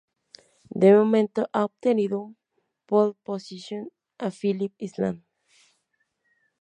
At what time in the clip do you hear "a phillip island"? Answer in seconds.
4.17-5.23